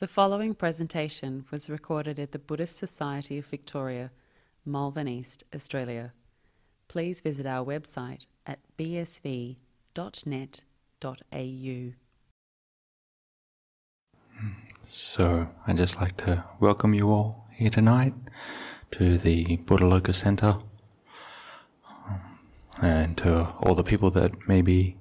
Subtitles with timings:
[0.00, 4.10] The following presentation was recorded at the Buddhist Society of Victoria,
[4.64, 6.14] Malvern East, Australia.
[6.88, 9.56] Please visit our website at bsv.net.au.
[14.88, 18.14] So, I'd just like to welcome you all here tonight
[18.92, 20.56] to the Buddhaloka Center
[22.08, 22.38] um,
[22.80, 24.96] and to all the people that may be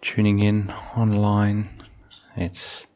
[0.00, 1.70] tuning in online.
[2.36, 2.86] It's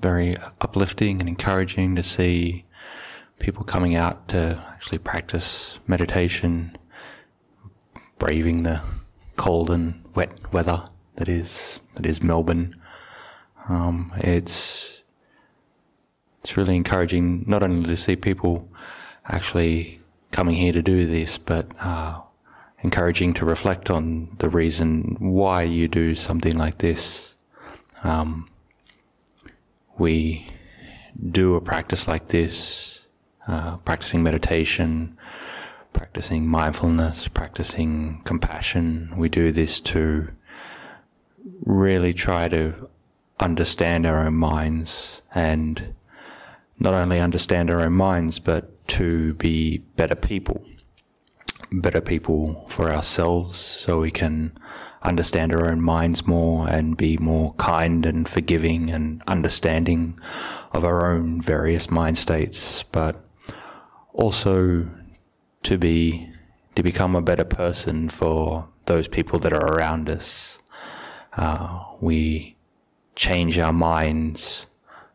[0.00, 2.64] very uplifting and encouraging to see
[3.38, 6.76] people coming out to actually practice meditation,
[8.18, 8.80] braving the
[9.36, 10.88] cold and wet weather
[11.18, 12.74] that is that is Melbourne.
[13.68, 15.02] Um, it's
[16.40, 18.68] it's really encouraging not only to see people
[19.26, 22.20] actually coming here to do this, but uh,
[22.80, 27.34] encouraging to reflect on the reason why you do something like this.
[28.04, 28.48] Um,
[29.98, 30.50] we
[31.30, 33.00] do a practice like this
[33.46, 35.16] uh, practicing meditation,
[35.92, 39.12] practicing mindfulness, practicing compassion.
[39.16, 40.28] We do this to
[41.64, 42.88] really try to
[43.40, 45.94] understand our own minds and
[46.78, 50.64] not only understand our own minds, but to be better people,
[51.72, 54.52] better people for ourselves so we can
[55.02, 60.18] understand our own minds more and be more kind and forgiving and understanding
[60.72, 62.82] of our own various mind states.
[62.82, 63.24] But
[64.12, 64.88] also
[65.62, 66.28] to be
[66.74, 70.58] to become a better person for those people that are around us.
[71.36, 72.56] Uh, we
[73.16, 74.66] change our minds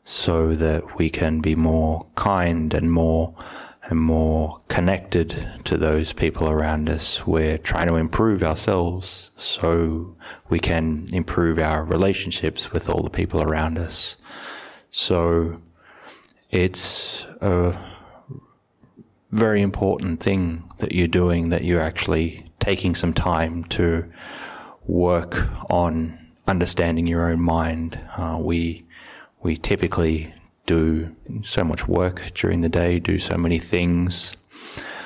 [0.03, 3.33] so that we can be more kind and more
[3.85, 7.27] and more connected to those people around us.
[7.27, 10.15] We're trying to improve ourselves so
[10.49, 14.15] we can improve our relationships with all the people around us.
[14.91, 15.61] So
[16.49, 17.75] it's a
[19.31, 24.09] very important thing that you're doing, that you're actually taking some time to
[24.85, 27.99] work on understanding your own mind.
[28.15, 28.85] Uh, we
[29.41, 30.33] we typically
[30.65, 34.35] do so much work during the day, do so many things.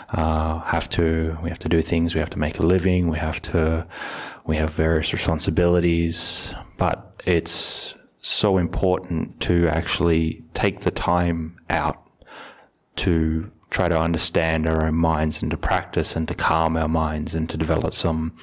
[0.09, 2.13] Uh, have to we have to do things.
[2.13, 3.09] We have to make a living.
[3.09, 3.88] We have to
[4.45, 6.53] we have various responsibilities.
[6.78, 12.03] But it's so important to actually take the time out
[12.97, 17.34] to try to understand our own minds and to practice and to calm our minds
[17.34, 18.35] and to develop some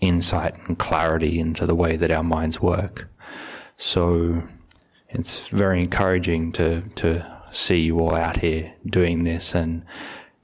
[0.00, 3.08] insight and clarity into the way that our minds work.
[3.76, 4.42] So
[5.12, 9.84] it's very encouraging to, to see you all out here doing this and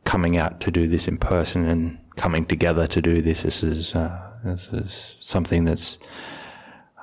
[0.05, 3.43] coming out to do this in person and coming together to do this.
[3.43, 5.99] This is, uh, this is something that's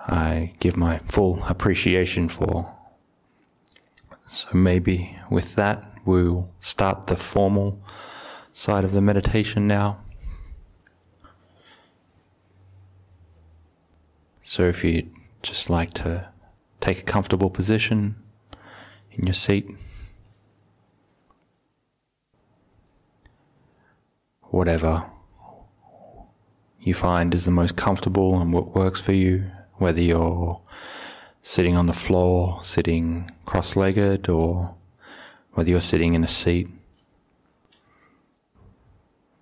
[0.07, 2.71] I give my full appreciation for.
[4.29, 7.81] So maybe with that, We'll start the formal
[8.53, 10.01] side of the meditation now.
[14.43, 15.09] So if you'd
[15.41, 16.29] just like to
[16.85, 18.16] take a comfortable position
[19.09, 19.68] in your seat,
[24.44, 25.03] whatever
[26.79, 30.62] you find is the most comfortable and what works for you, whether you're
[31.41, 34.75] sitting on the floor, sitting cross legged, or
[35.53, 36.69] whether you're sitting in a seat.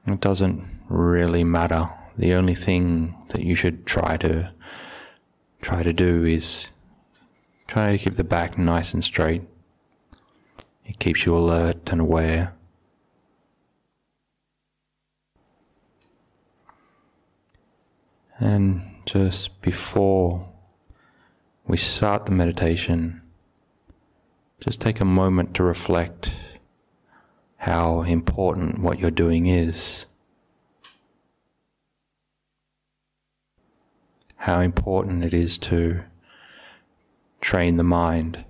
[0.08, 1.90] It doesn't really matter.
[2.18, 4.50] The only thing that you should try to
[5.62, 6.70] try to do is
[7.74, 9.42] try to keep the back nice and straight.
[10.86, 12.54] It keeps you alert and aware.
[18.40, 20.48] And just before
[21.66, 23.24] we start the meditation,
[24.60, 26.32] just take a moment to reflect
[27.58, 30.06] how important what you're doing is.
[34.36, 36.04] How important it is to
[37.44, 38.46] train the mind.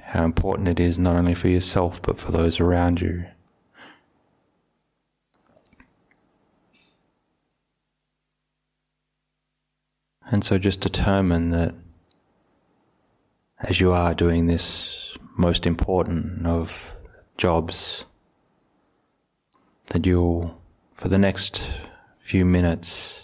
[0.00, 3.26] How important it is not only for yourself but for those around you.
[10.24, 11.74] And so just determine that
[13.58, 16.96] as you are doing this most important of
[17.36, 18.06] jobs,
[19.88, 20.58] that you'll,
[20.94, 21.68] for the next
[22.18, 23.19] few minutes,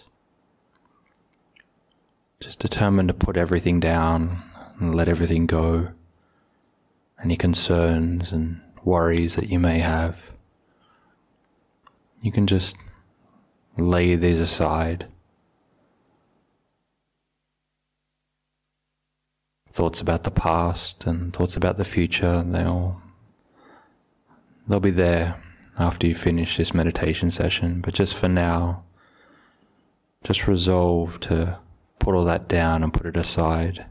[2.40, 4.42] just determined to put everything down
[4.78, 5.88] and let everything go,
[7.22, 10.32] any concerns and worries that you may have.
[12.20, 12.76] You can just
[13.78, 15.06] lay these aside
[19.76, 23.02] thoughts about the past and thoughts about the future, they'll
[24.66, 25.42] they'll be there
[25.78, 27.82] after you finish this meditation session.
[27.82, 28.84] But just for now,
[30.24, 31.58] just resolve to
[32.06, 33.84] put all that down and put it aside.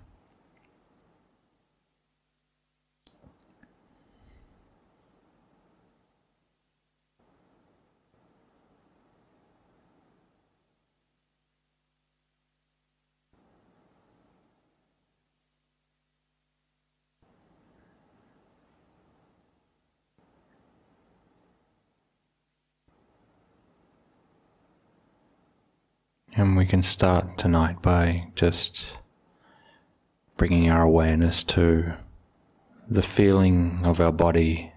[26.45, 28.99] And we can start tonight by just
[30.37, 31.95] bringing our awareness to
[32.87, 34.71] the feeling of our body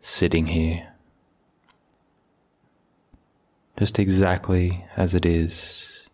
[0.00, 0.92] sitting here.
[3.78, 6.06] Just exactly as it is.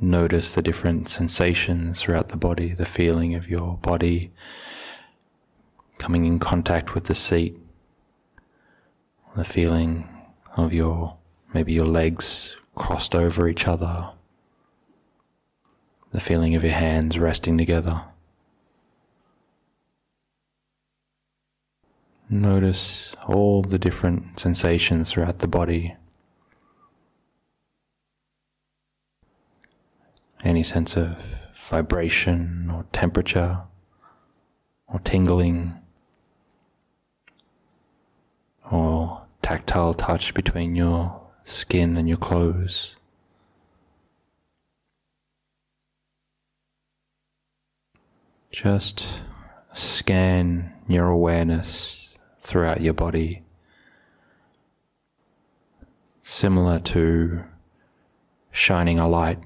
[0.00, 4.32] Notice the different sensations throughout the body, the feeling of your body
[5.98, 7.58] coming in contact with the seat,
[9.36, 10.08] the feeling
[10.56, 11.15] of your
[11.56, 14.10] Maybe your legs crossed over each other.
[16.10, 18.02] The feeling of your hands resting together.
[22.28, 25.96] Notice all the different sensations throughout the body.
[30.44, 31.24] Any sense of
[31.70, 33.62] vibration or temperature
[34.86, 35.72] or tingling
[38.70, 42.96] or tactile touch between your skin and your clothes.
[48.50, 49.22] Just
[49.72, 52.08] scan your awareness
[52.40, 53.42] throughout your body,
[56.22, 57.44] similar to
[58.50, 59.38] shining a light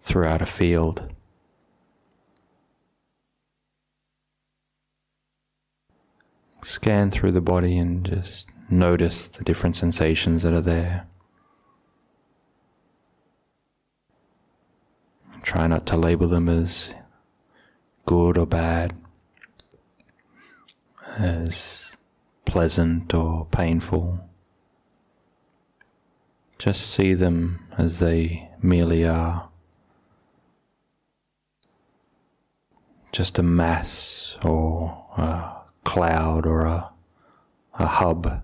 [0.00, 1.12] throughout a field.
[6.62, 11.06] Scan through the body and just notice the different sensations that are there.
[15.42, 16.94] Try not to label them as
[18.06, 18.94] good or bad,
[21.18, 21.92] as
[22.44, 24.20] pleasant or painful.
[26.58, 29.50] Just see them as they merely are.
[33.12, 36.90] Just a mass or a cloud or a,
[37.74, 38.42] a hub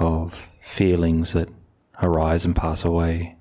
[0.00, 1.50] of feelings that
[2.02, 3.36] arise and pass away.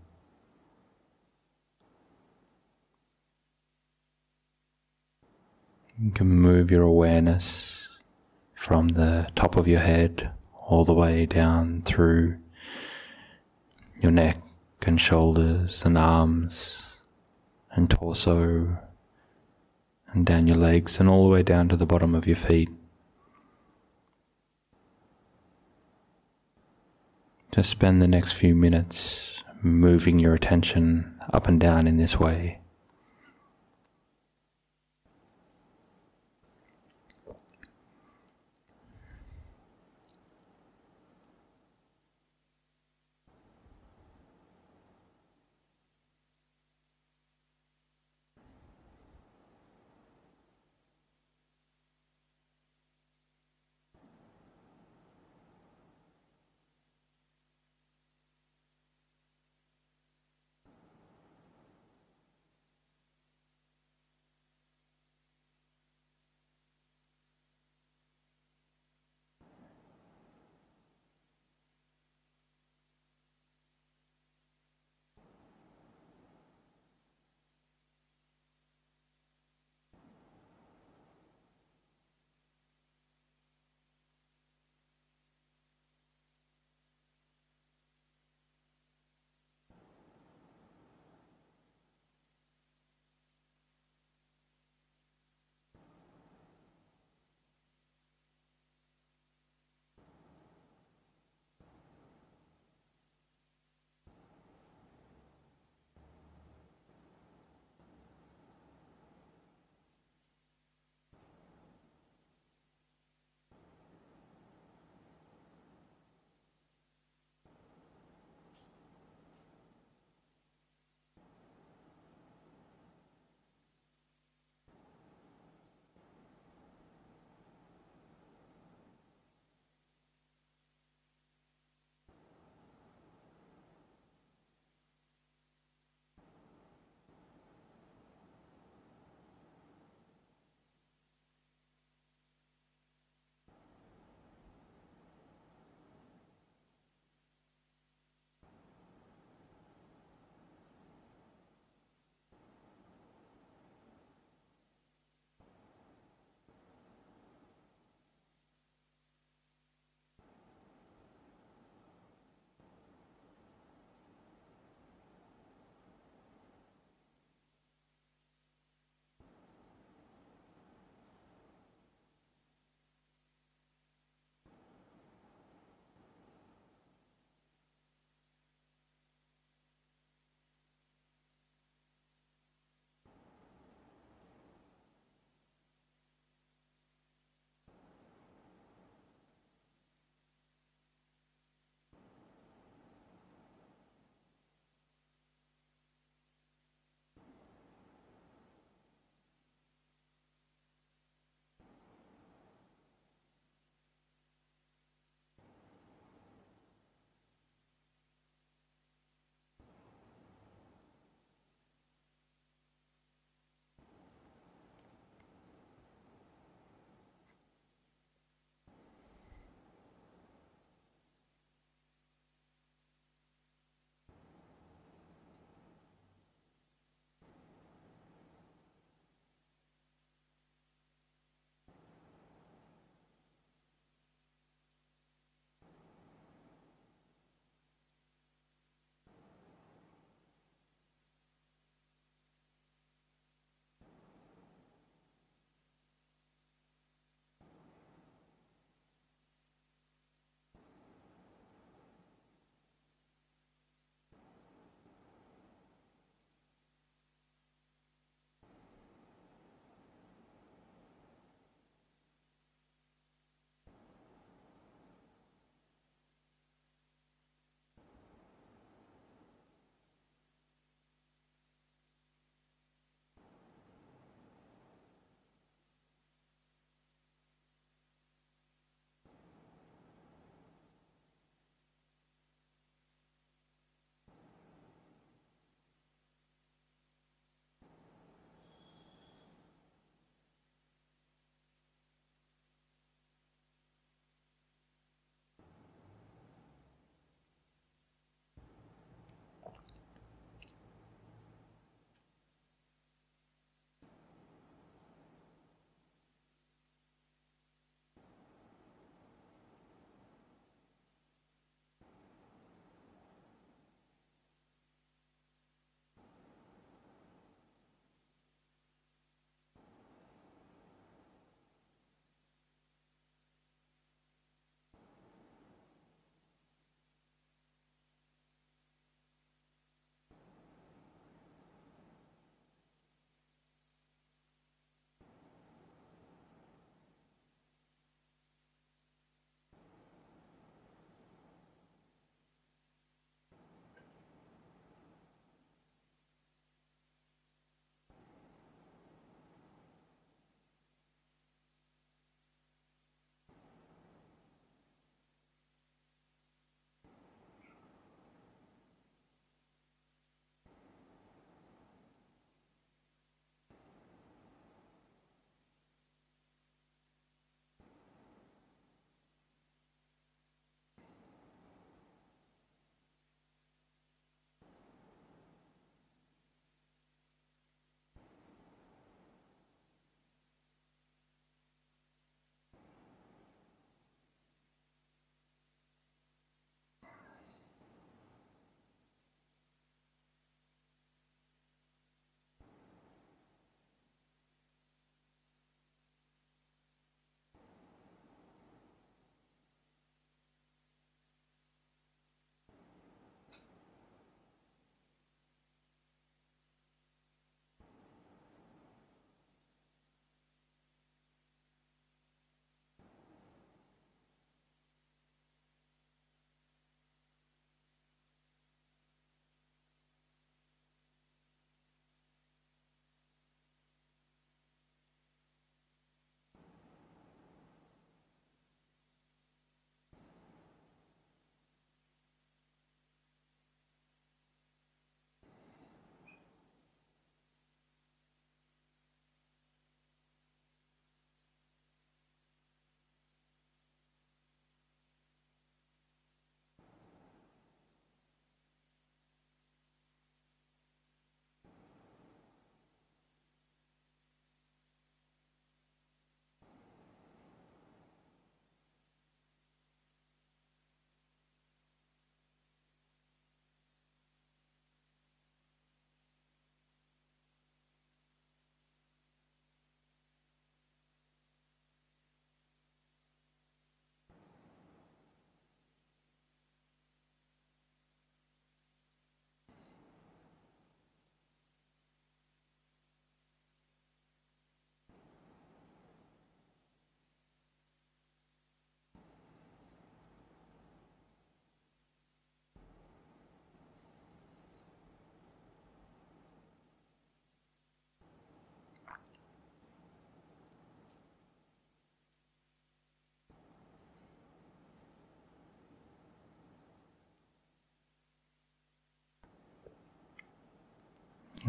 [5.97, 7.87] You can move your awareness
[8.53, 10.31] from the top of your head
[10.67, 12.37] all the way down through
[14.01, 14.37] your neck
[14.85, 16.93] and shoulders and arms
[17.71, 18.77] and torso
[20.11, 22.69] and down your legs and all the way down to the bottom of your feet.
[27.51, 32.58] Just spend the next few minutes moving your attention up and down in this way.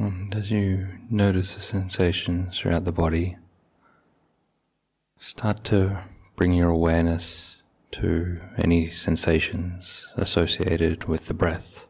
[0.00, 3.36] Um, and as you notice the sensations throughout the body,
[5.18, 5.98] start to
[6.36, 7.58] bring your awareness
[7.90, 11.86] to any sensations associated with the breath.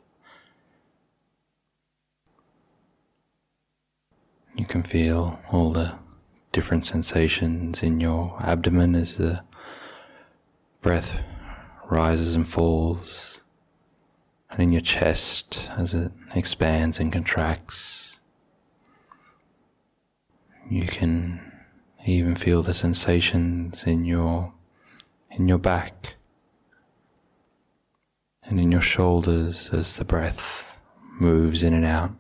[4.57, 5.93] You can feel all the
[6.51, 9.45] different sensations in your abdomen as the
[10.83, 11.23] breath
[11.89, 13.41] rises and falls,
[14.51, 18.00] and in your chest as it expands and contracts.
[20.71, 21.41] You can
[22.07, 24.53] even feel the sensations in your
[25.29, 26.15] in your back
[28.45, 30.81] and in your shoulders as the breath
[31.19, 32.13] moves in and out.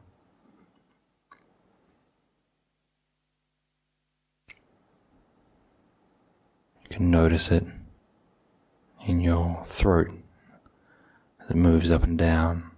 [6.83, 7.65] You can notice it
[9.07, 10.11] in your throat
[11.41, 12.69] as it moves up and down.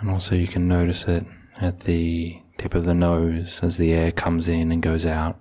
[0.00, 1.24] And also, you can notice it
[1.60, 5.40] at the tip of the nose as the air comes in and goes out.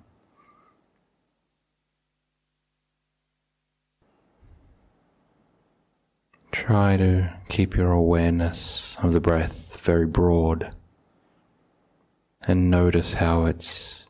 [6.52, 10.74] Try to keep your awareness of the breath very broad
[12.48, 14.06] and notice how it's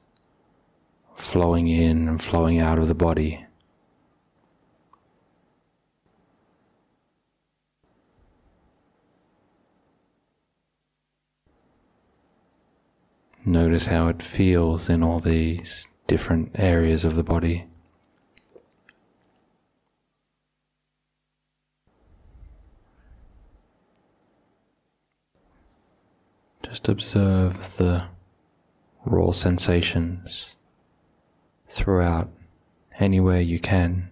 [1.15, 3.44] flowing in and flowing out of the body.
[13.47, 17.67] Notice how it feels in all these different areas of the body.
[26.63, 28.07] Just observe the
[29.05, 30.55] raw sensations
[31.69, 32.31] throughout
[32.97, 34.09] anywhere you can.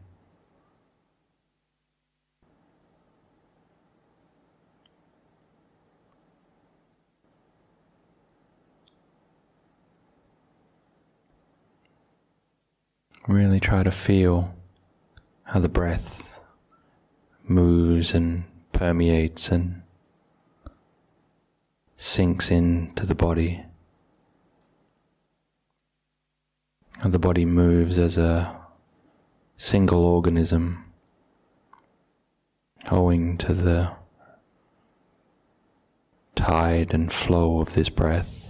[13.28, 14.54] Really try to feel
[15.44, 16.40] how the breath
[17.48, 19.82] moves and permeates and
[21.96, 23.64] sinks into the body.
[26.98, 28.60] How the body moves as a
[29.56, 30.84] single organism
[32.92, 33.96] owing to the
[36.36, 38.43] tide and flow of this breath.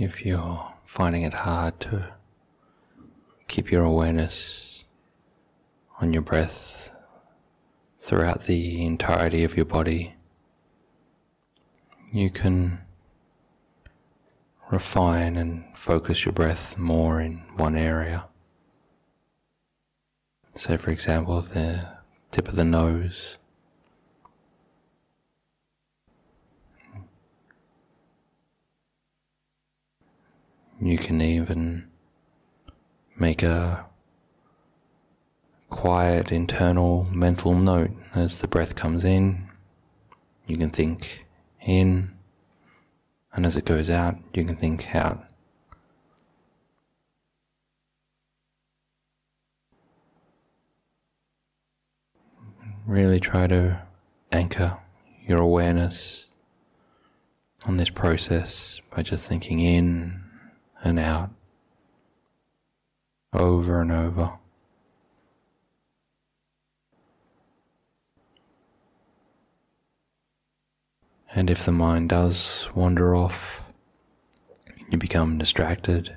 [0.00, 2.14] If you're finding it hard to
[3.48, 4.84] keep your awareness
[6.00, 6.90] on your breath
[8.00, 10.14] throughout the entirety of your body,
[12.10, 12.78] you can
[14.70, 18.26] refine and focus your breath more in one area.
[20.54, 21.86] So, for example, the
[22.30, 23.36] tip of the nose.
[30.82, 31.86] You can even
[33.18, 33.84] make a
[35.68, 39.46] quiet internal mental note as the breath comes in.
[40.46, 41.26] You can think
[41.60, 42.12] in,
[43.34, 45.22] and as it goes out, you can think out.
[52.86, 53.82] Really try to
[54.32, 54.78] anchor
[55.26, 56.24] your awareness
[57.66, 60.29] on this process by just thinking in
[60.82, 61.30] and out
[63.32, 64.32] over and over.
[71.32, 73.64] And if the mind does wander off,
[74.90, 76.16] you become distracted.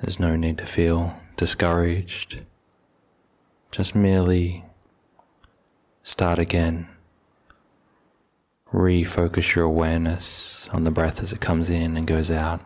[0.00, 2.42] There's no need to feel discouraged.
[3.72, 4.64] Just merely
[6.04, 6.88] start again.
[8.72, 12.60] Refocus your awareness on the breath as it comes in and goes out.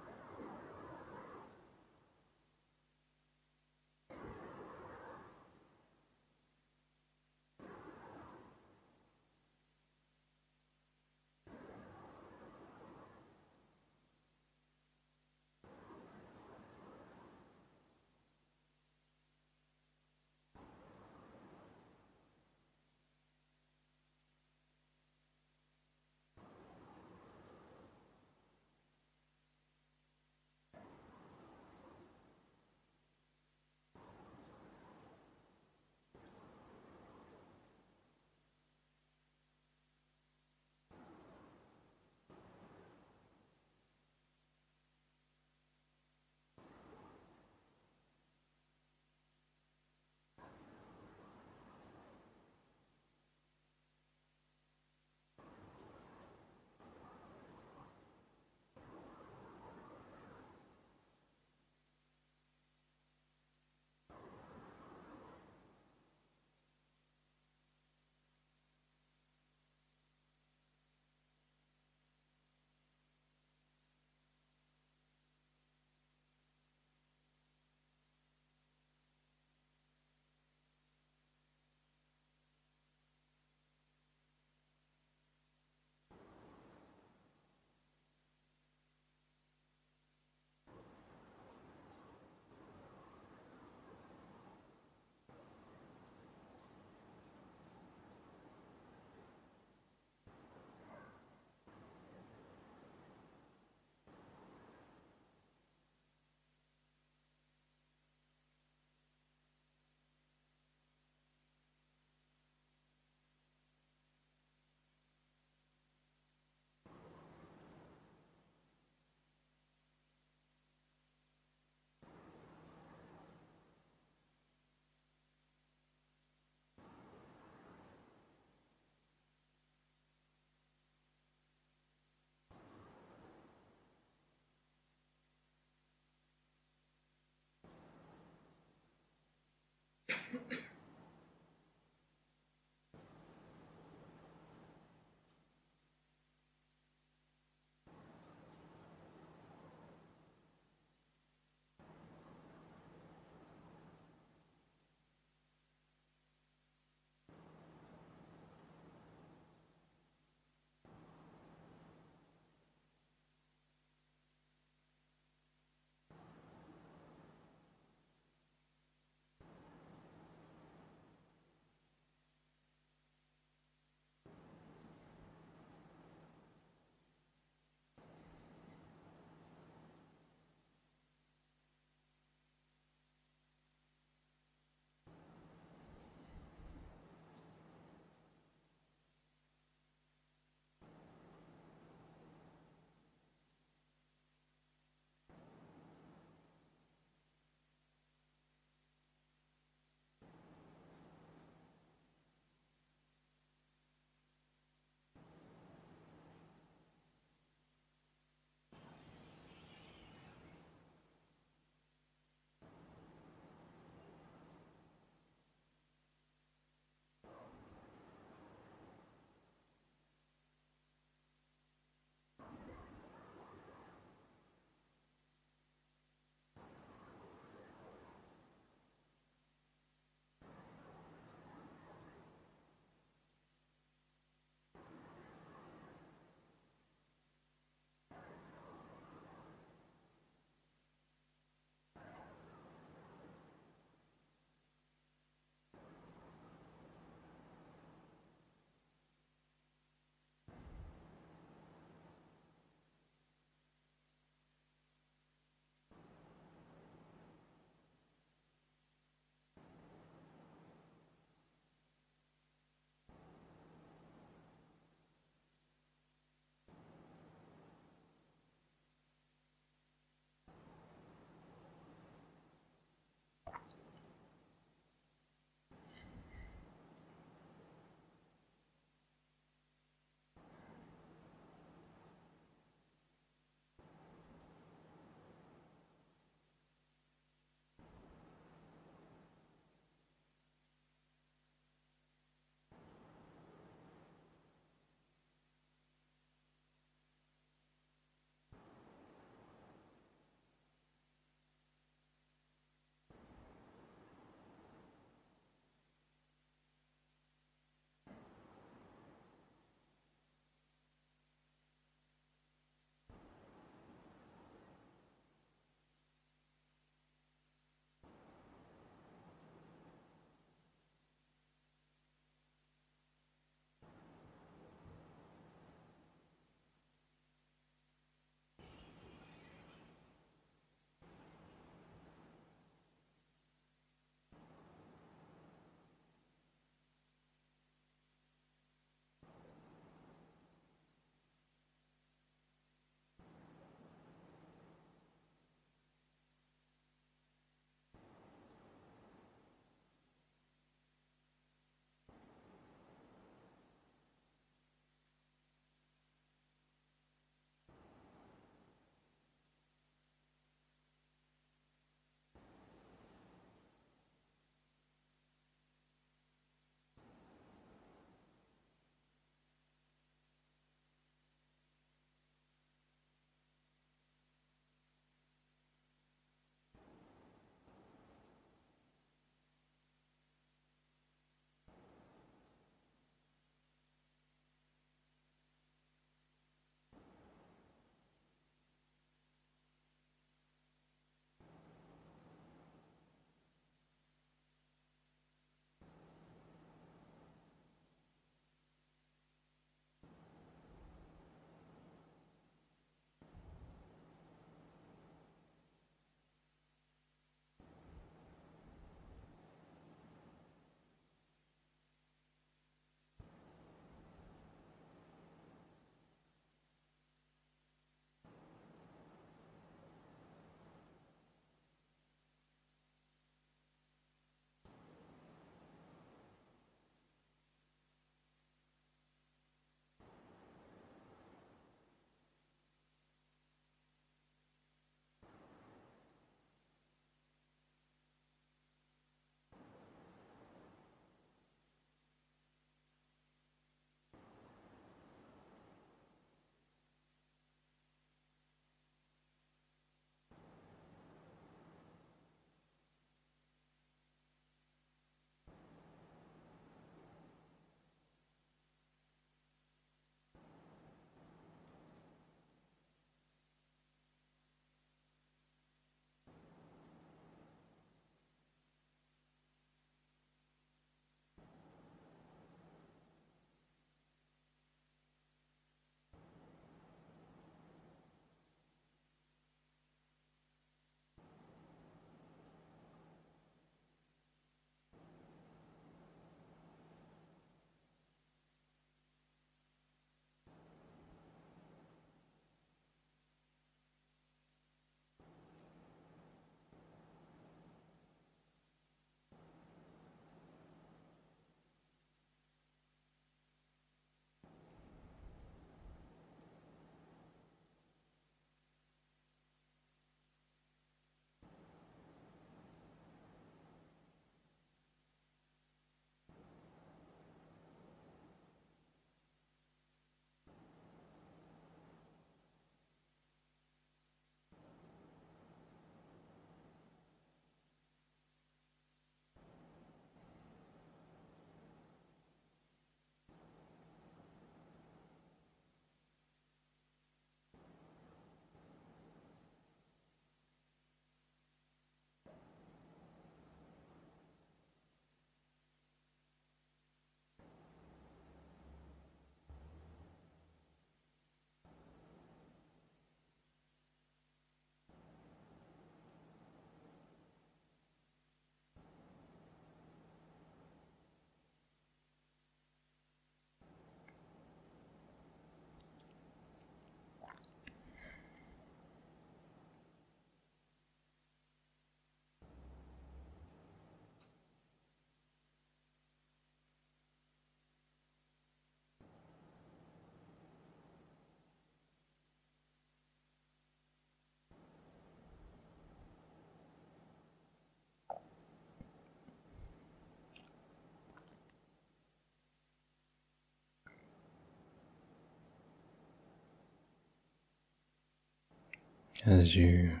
[599.26, 600.00] As you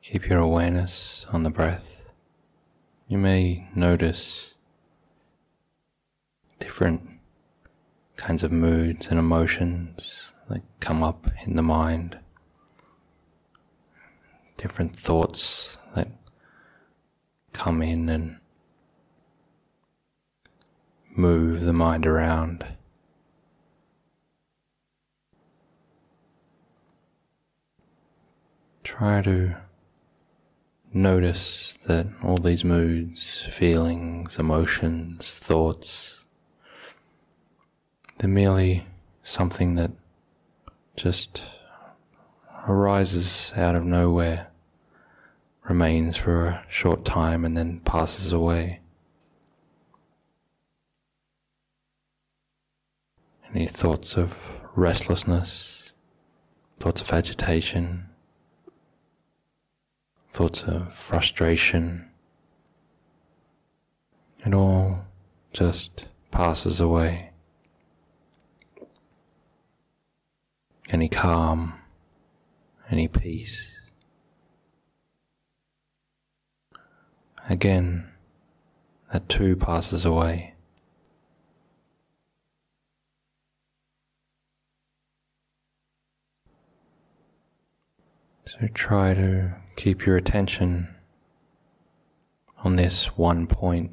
[0.00, 2.08] keep your awareness on the breath,
[3.08, 4.54] you may notice
[6.58, 7.18] different
[8.16, 12.18] kinds of moods and emotions that come up in the mind,
[14.56, 16.08] different thoughts that
[17.52, 18.38] come in and
[21.14, 22.64] move the mind around.
[28.86, 29.56] Try to
[30.92, 36.24] notice that all these moods, feelings, emotions, thoughts,
[38.16, 38.86] they're merely
[39.24, 39.90] something that
[40.94, 41.42] just
[42.68, 44.52] arises out of nowhere,
[45.64, 48.78] remains for a short time, and then passes away.
[53.52, 55.90] Any thoughts of restlessness,
[56.78, 58.10] thoughts of agitation,
[60.36, 62.06] thoughts of frustration,
[64.44, 65.02] it all
[65.54, 67.30] just passes away.
[70.90, 71.72] Any calm,
[72.90, 73.80] any peace.
[77.48, 78.06] Again,
[79.14, 80.52] that too passes away.
[88.48, 90.94] So try to keep your attention
[92.62, 93.90] on this one point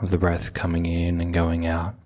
[0.00, 1.96] of the breath coming in and going out.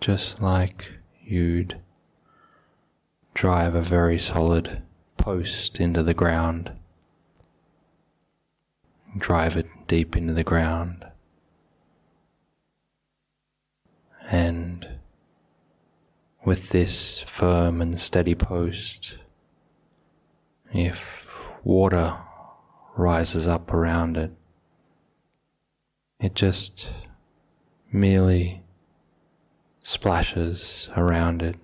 [0.00, 0.92] Just like
[1.22, 1.78] you'd
[3.34, 4.80] drive a very solid
[5.18, 6.72] post into the ground,
[9.18, 11.04] drive it deep into the ground,
[14.30, 14.73] and
[16.44, 19.16] with this firm and steady post,
[20.72, 22.18] if water
[22.96, 24.32] rises up around it,
[26.20, 26.90] it just
[27.90, 28.62] merely
[29.82, 31.56] splashes around it,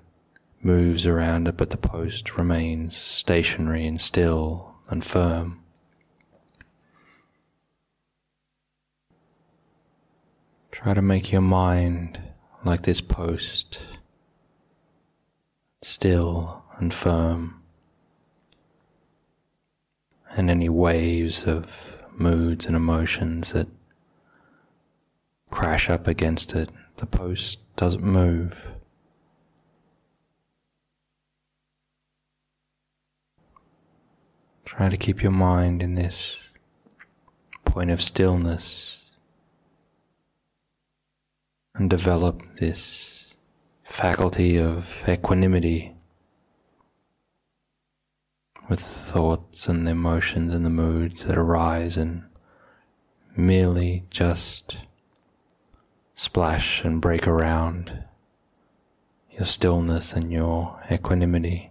[0.62, 5.62] moves around it, but the post remains stationary and still and firm.
[10.70, 12.20] Try to make your mind
[12.64, 13.83] like this post
[15.83, 17.62] still and firm,
[20.37, 23.68] and any waves of moods and emotions that
[25.51, 28.72] crash up against it, the post doesn't move.
[34.64, 36.53] Try to keep your mind in this
[37.64, 38.99] point of stillness
[41.74, 43.10] and develop this
[43.91, 45.93] faculty of equanimity
[48.68, 52.22] with the thoughts and the emotions and the moods that arise and
[53.36, 54.78] merely just
[56.14, 58.05] splash and break around
[59.32, 61.70] your stillness and your equanimity.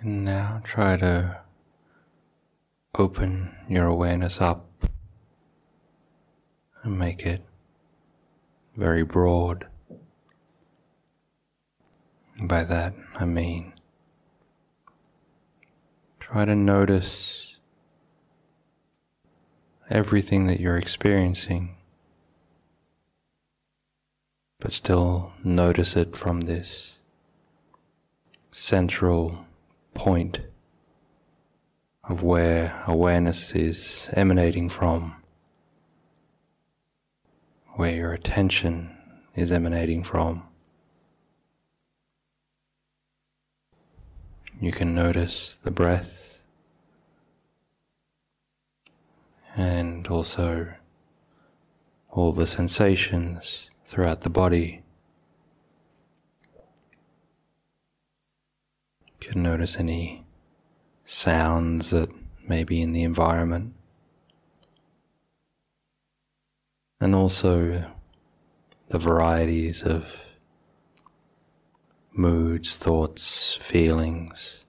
[0.00, 1.40] And now try to
[2.98, 4.66] open your awareness up
[6.82, 7.42] and make it
[8.76, 9.66] very broad.
[12.42, 13.74] By that I mean
[16.18, 17.58] try to notice
[19.90, 21.76] everything that you're experiencing,
[24.60, 26.96] but still notice it from this
[28.52, 29.44] central
[29.94, 30.40] point
[32.04, 35.22] of where awareness is emanating from,
[37.74, 38.96] where your attention
[39.34, 40.42] is emanating from.
[44.60, 46.42] You can notice the breath
[49.56, 50.74] and also
[52.10, 54.82] all the sensations throughout the body.
[59.20, 60.24] Can notice any
[61.04, 62.10] sounds that
[62.48, 63.74] may be in the environment.
[67.00, 67.84] And also
[68.88, 70.26] the varieties of
[72.12, 74.64] moods, thoughts, feelings.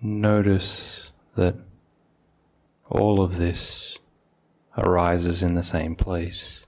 [0.00, 1.56] Notice that
[2.92, 3.96] all of this
[4.76, 6.66] arises in the same place.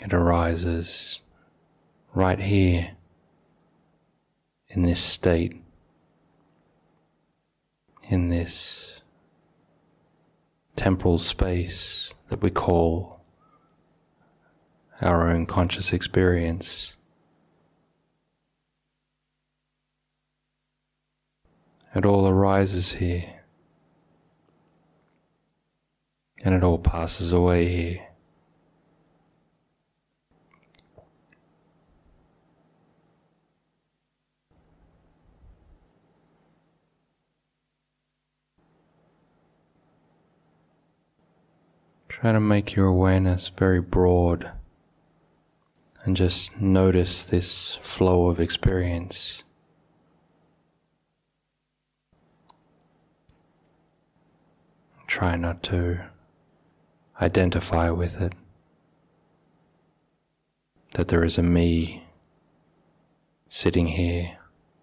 [0.00, 1.20] It arises
[2.14, 2.92] right here
[4.68, 5.62] in this state,
[8.04, 9.02] in this
[10.76, 13.20] temporal space that we call
[15.02, 16.93] our own conscious experience.
[21.94, 23.34] It all arises here
[26.42, 28.08] and it all passes away here.
[42.08, 44.50] Try to make your awareness very broad
[46.02, 49.43] and just notice this flow of experience.
[55.24, 56.02] Try not to
[57.18, 58.34] identify with it,
[60.92, 62.04] that there is a me
[63.48, 64.36] sitting here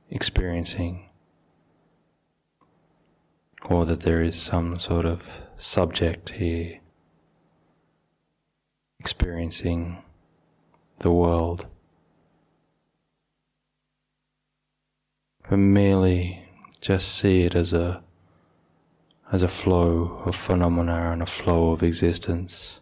[0.10, 1.12] experiencing,
[3.66, 6.80] or that there is some sort of subject here
[9.00, 10.02] experiencing
[10.98, 11.68] the world,
[15.48, 18.04] but merely just see it as a
[19.32, 22.81] as a flow of phenomena and a flow of existence.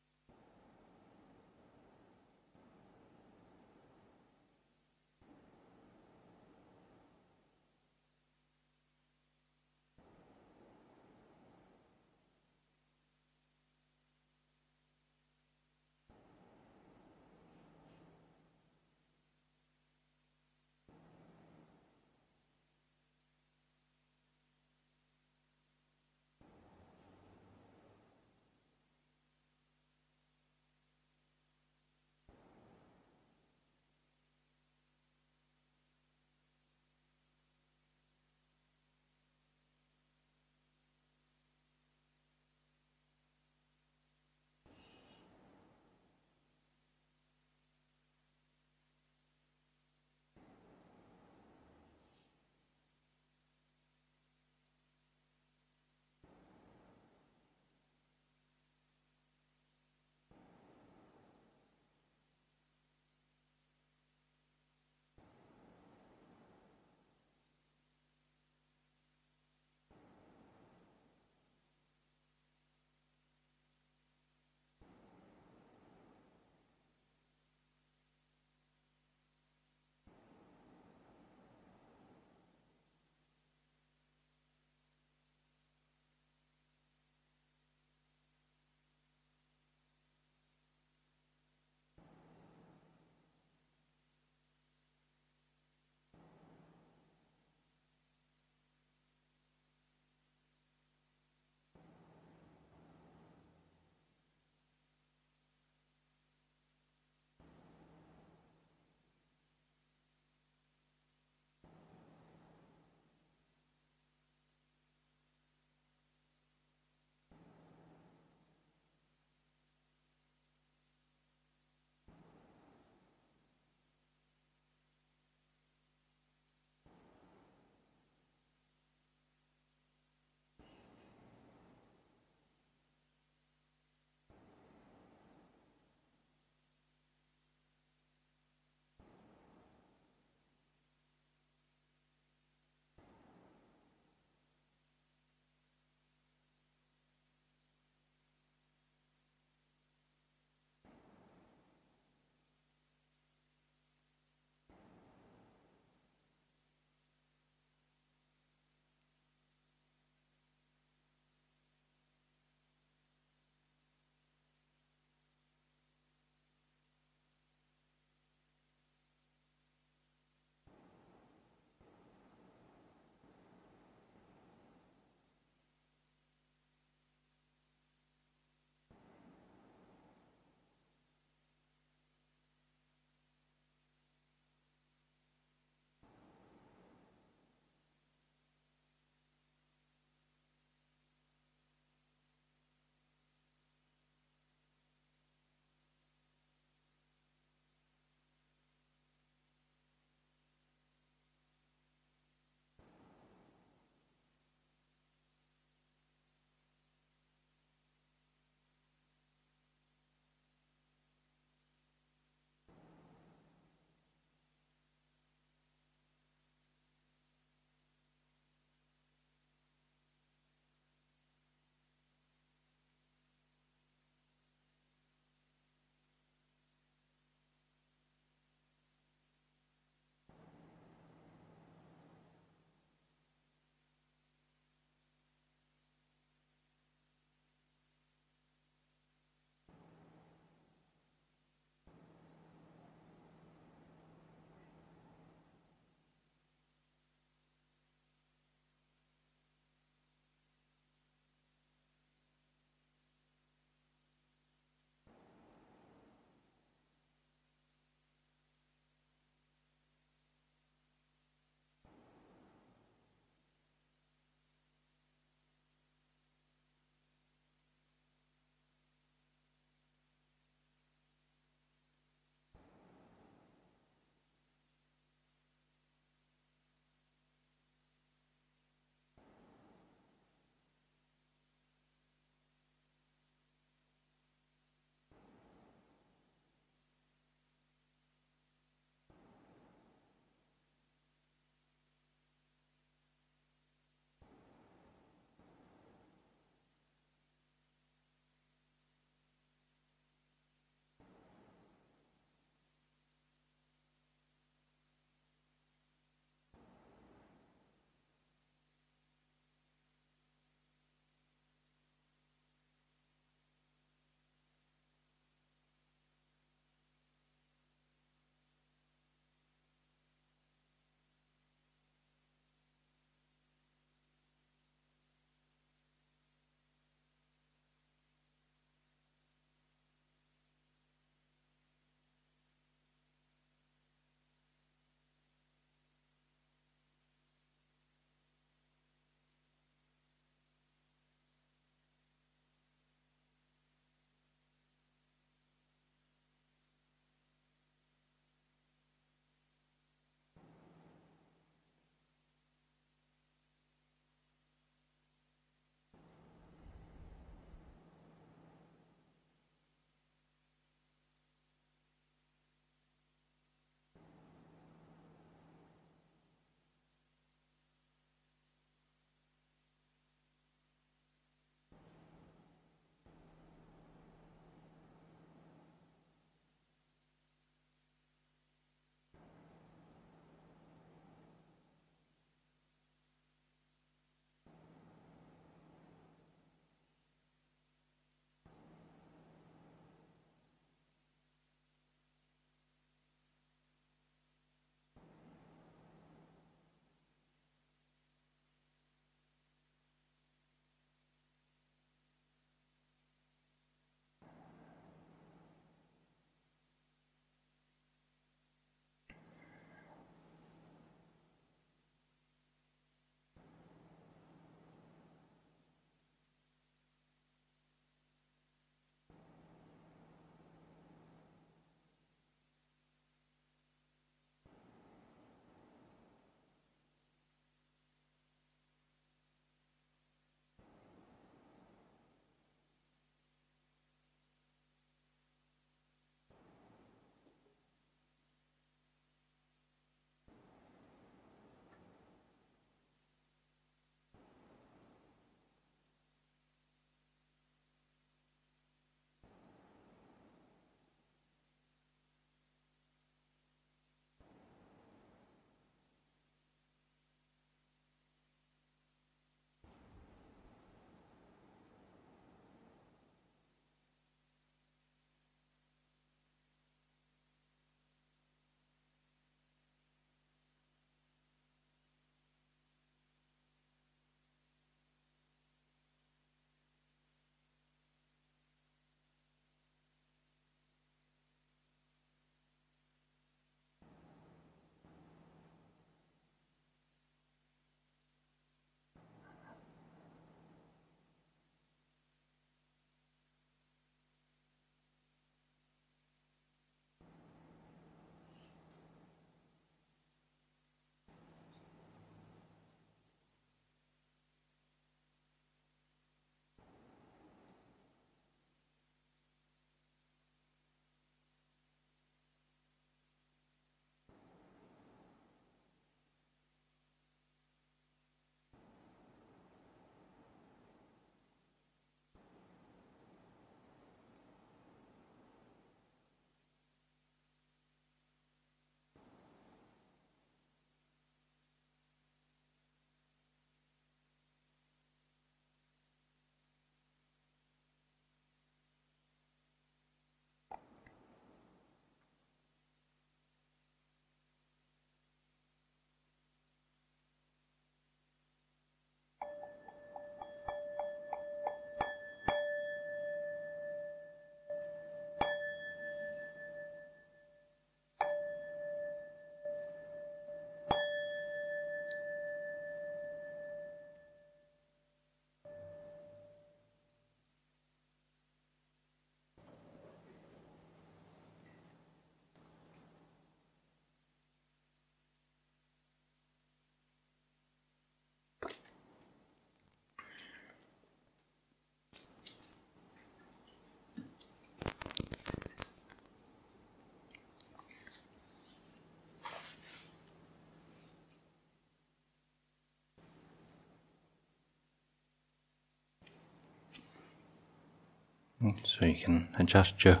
[598.62, 600.00] So you can adjust your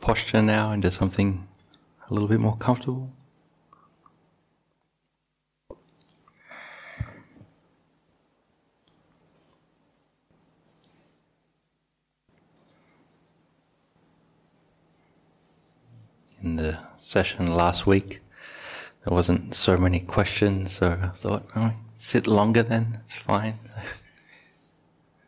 [0.00, 1.48] posture now into something
[2.08, 3.10] a little bit more comfortable.
[16.42, 18.20] In the session last week,
[19.04, 23.58] there wasn't so many questions, so I thought, oh, sit longer then, it's fine.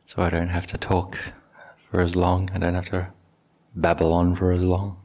[0.08, 1.18] So I don't have to talk
[1.90, 3.08] for as long, I don't have to
[3.74, 4.96] babble on for as long.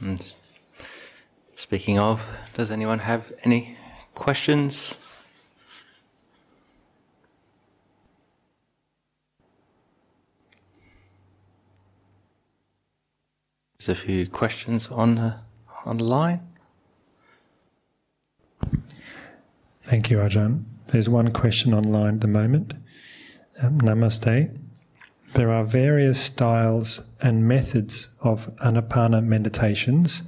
[0.00, 0.34] And
[1.54, 3.76] speaking of, does anyone have any
[4.14, 4.96] questions?
[13.78, 15.36] There's a few questions on the
[15.84, 16.40] on the line.
[19.88, 20.64] Thank you, Ajahn.
[20.88, 22.74] There's one question online at the moment.
[23.62, 24.54] Um, namaste.
[25.32, 30.24] There are various styles and methods of anapana meditations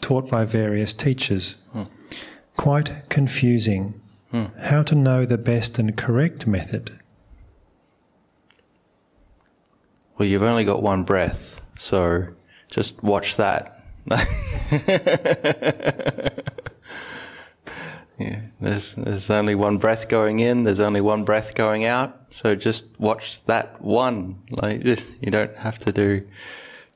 [0.00, 1.62] taught by various teachers.
[1.72, 1.82] Hmm.
[2.56, 4.00] Quite confusing.
[4.30, 4.46] Hmm.
[4.58, 6.98] How to know the best and correct method?
[10.16, 12.28] Well, you've only got one breath, so
[12.70, 13.84] just watch that.
[18.18, 20.64] yeah, there's there's only one breath going in.
[20.64, 22.16] There's only one breath going out.
[22.30, 24.42] So just watch that one.
[24.50, 26.26] Like you don't have to do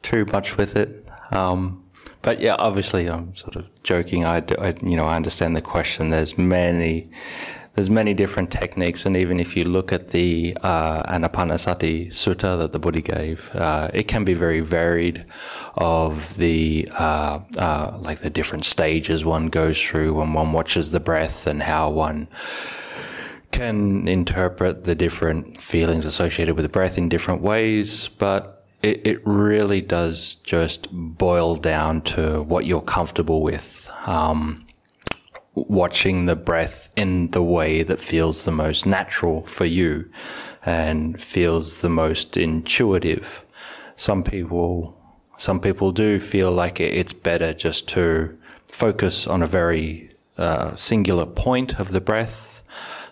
[0.03, 1.07] too much with it.
[1.31, 1.85] Um,
[2.23, 4.25] but yeah, obviously, I'm sort of joking.
[4.25, 6.11] I, I, you know, I understand the question.
[6.11, 7.11] There's many,
[7.75, 12.71] there's many different techniques, and even if you look at the uh, Anapanasati Sutta that
[12.73, 15.25] the Buddha gave, uh, it can be very varied.
[15.77, 21.01] Of the uh, uh, like the different stages one goes through when one watches the
[21.01, 22.29] breath, and how one
[23.51, 29.21] can interpret the different feelings associated with the breath in different ways, but it, it
[29.25, 33.91] really does just boil down to what you're comfortable with.
[34.07, 34.64] Um,
[35.55, 40.11] watching the breath in the way that feels the most natural for you
[40.65, 43.45] and feels the most intuitive.
[43.97, 45.01] Some people,
[45.37, 48.37] some people do feel like it's better just to
[48.67, 52.63] focus on a very uh, singular point of the breath.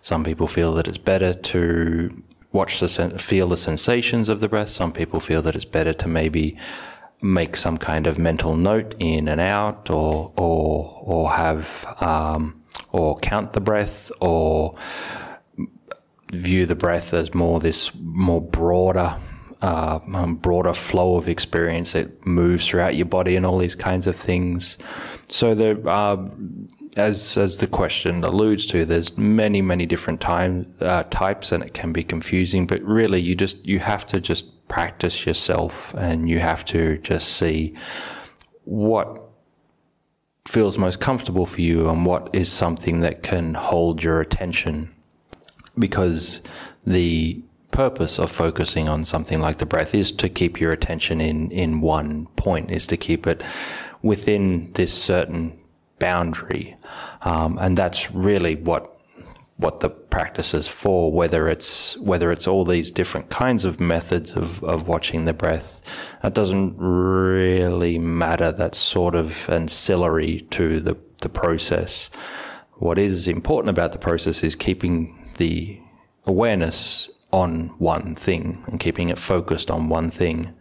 [0.01, 4.48] Some people feel that it's better to watch the sen- feel the sensations of the
[4.48, 4.69] breath.
[4.69, 6.59] Some people feel that it's better to maybe
[7.23, 13.16] make some kind of mental note in and out, or or or have um, or
[13.16, 14.74] count the breath, or
[16.32, 19.16] view the breath as more this more broader.
[19.61, 24.09] Uh, um, broader flow of experience that moves throughout your body and all these kinds
[24.09, 24.77] of things.
[25.28, 26.19] So there are
[26.97, 31.74] as as the question alludes to, there's many many different time uh, types, and it
[31.74, 32.66] can be confusing.
[32.66, 37.36] But really, you just you have to just practice yourself, and you have to just
[37.36, 37.74] see
[38.65, 39.07] what
[40.47, 44.89] feels most comfortable for you, and what is something that can hold your attention,
[45.78, 46.40] because
[46.86, 51.51] the purpose of focusing on something like the breath is to keep your attention in
[51.51, 53.43] in one point is to keep it
[54.03, 55.53] within this certain
[55.99, 56.77] boundary,
[57.23, 58.82] um, and that's really what
[59.59, 61.11] what the practice is for.
[61.11, 65.81] Whether it's whether it's all these different kinds of methods of, of watching the breath,
[66.23, 68.53] that doesn't really matter.
[68.53, 72.11] That's sort of ancillary to the the process.
[72.75, 74.95] What is important about the process is keeping
[75.39, 75.81] the
[76.27, 80.55] awareness on one thing and keeping it focused on one thing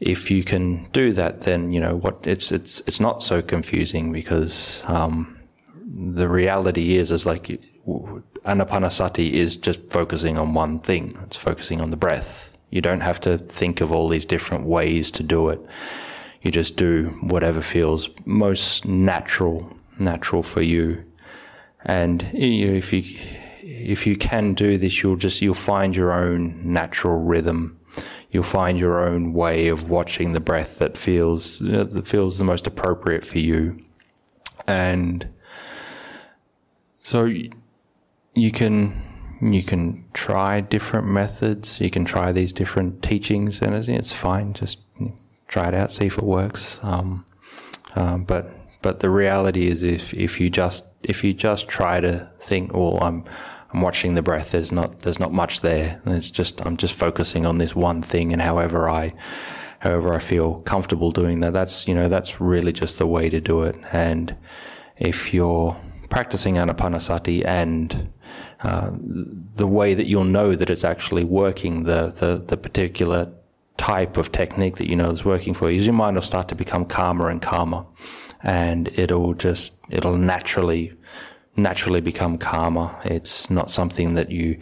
[0.00, 4.12] if you can do that, then you know what it's it's it's not so confusing
[4.12, 5.38] because um,
[6.16, 7.48] the reality is is like
[7.86, 11.16] anapanasati is just focusing on one thing.
[11.24, 12.56] It's focusing on the breath.
[12.70, 15.60] You don't have to think of all these different ways to do it.
[16.42, 21.04] You just do whatever feels most natural, natural for you.
[21.84, 23.02] And you know, if you
[23.62, 27.78] if you can do this, you'll just you'll find your own natural rhythm
[28.34, 32.66] you'll find your own way of watching the breath that feels that feels the most
[32.66, 33.78] appropriate for you,
[34.66, 35.28] and
[37.00, 37.32] so
[38.34, 39.02] you can
[39.40, 41.80] you can try different methods.
[41.80, 44.52] You can try these different teachings, and it's fine.
[44.52, 44.78] Just
[45.48, 46.78] try it out, see if it works.
[46.82, 47.24] Um,
[47.94, 48.50] um, but
[48.82, 52.98] but the reality is, if if you just if you just try to think, well,
[53.02, 53.24] I'm
[53.72, 54.50] I'm watching the breath.
[54.52, 56.00] There's not there's not much there.
[56.06, 59.14] It's just I'm just focusing on this one thing, and however I
[59.80, 63.40] however I feel comfortable doing that, that's you know that's really just the way to
[63.40, 63.76] do it.
[63.92, 64.34] And
[64.96, 65.76] if you're
[66.08, 68.12] practicing anapanasati and
[68.64, 73.30] uh, the way that you'll know that it's actually working, the, the, the particular
[73.76, 76.48] type of technique that you know is working for you, is your mind will start
[76.48, 77.84] to become calmer and calmer,
[78.42, 80.92] and it'll just it'll naturally
[81.56, 82.90] naturally become calmer.
[83.04, 84.58] It's not something that you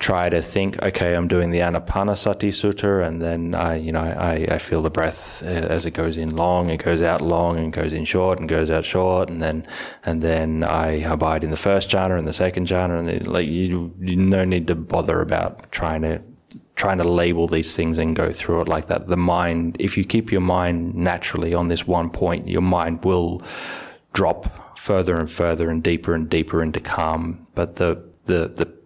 [0.00, 4.46] try to think, okay, I'm doing the Anapanasati Sutta, and then I, you know, I,
[4.50, 7.70] I feel the breath uh, as it goes in long, it goes out long, and
[7.70, 9.66] goes in short, and goes out short, and then,
[10.02, 13.46] and then I abide in the first jhana and the second jhana, and it, like
[13.46, 16.22] you, you no need to bother about trying to
[16.74, 19.06] trying to label these things and go through it like that.
[19.06, 23.42] The mind, if you keep your mind naturally on this one point, your mind will
[24.14, 27.46] drop further and further and deeper and deeper into calm.
[27.54, 28.79] But the, the, the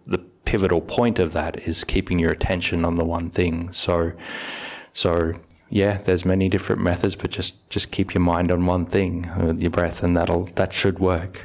[0.45, 3.71] pivotal point of that is keeping your attention on the one thing.
[3.73, 4.13] So,
[4.93, 5.33] so
[5.69, 9.53] yeah, there's many different methods, but just, just keep your mind on one thing, uh,
[9.57, 11.41] your breath, and that'll, that should work.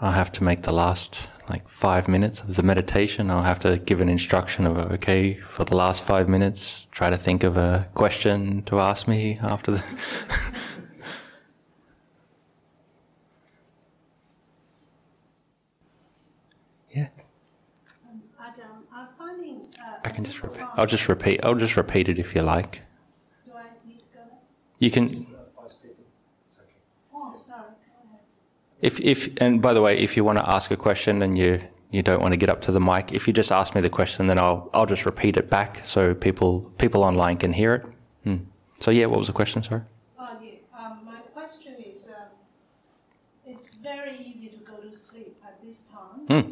[0.00, 3.30] I'll have to make the last like five minutes of the meditation.
[3.30, 6.86] I'll have to give an instruction of okay for the last five minutes.
[6.90, 9.84] Try to think of a question to ask me after the.
[16.90, 17.08] yeah.
[18.08, 19.66] Um, Ajahn, I'm finding.
[19.78, 20.66] Uh, I can just repeat.
[20.76, 21.40] I'll just repeat.
[21.44, 22.82] I'll just repeat it if you like.
[23.44, 24.20] Do I need to go?
[24.78, 25.26] You can.
[27.12, 27.64] Oh, sorry.
[27.80, 28.20] Go ahead.
[28.88, 31.52] If, if, and by the way, if you want to ask a question and you,
[31.90, 33.88] you don't want to get up to the mic, if you just ask me the
[33.88, 37.82] question, then I'll, I'll just repeat it back so people, people online can hear it.
[38.24, 38.36] Hmm.
[38.80, 39.82] So yeah, what was the question, sorry?
[40.20, 40.26] Yeah.
[40.78, 42.28] Um, my question is um,
[43.46, 46.18] it's very easy to go to sleep at this time.
[46.28, 46.50] Hmm.